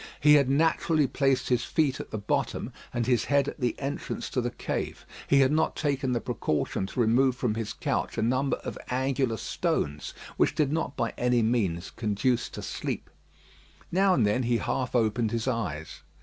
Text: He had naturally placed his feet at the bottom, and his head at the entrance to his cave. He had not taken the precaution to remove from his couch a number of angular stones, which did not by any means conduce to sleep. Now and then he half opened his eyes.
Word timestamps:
He 0.19 0.33
had 0.33 0.49
naturally 0.49 1.05
placed 1.05 1.49
his 1.49 1.63
feet 1.63 1.99
at 1.99 2.09
the 2.09 2.17
bottom, 2.17 2.73
and 2.91 3.05
his 3.05 3.25
head 3.25 3.47
at 3.47 3.59
the 3.59 3.77
entrance 3.79 4.31
to 4.31 4.41
his 4.41 4.51
cave. 4.57 5.05
He 5.27 5.41
had 5.41 5.51
not 5.51 5.75
taken 5.75 6.11
the 6.11 6.19
precaution 6.19 6.87
to 6.87 6.99
remove 6.99 7.35
from 7.35 7.53
his 7.53 7.71
couch 7.71 8.17
a 8.17 8.23
number 8.23 8.57
of 8.63 8.79
angular 8.89 9.37
stones, 9.37 10.15
which 10.37 10.55
did 10.55 10.71
not 10.71 10.97
by 10.97 11.13
any 11.19 11.43
means 11.43 11.91
conduce 11.91 12.49
to 12.49 12.63
sleep. 12.63 13.11
Now 13.91 14.15
and 14.15 14.25
then 14.25 14.41
he 14.41 14.57
half 14.57 14.95
opened 14.95 15.29
his 15.29 15.47
eyes. 15.47 16.01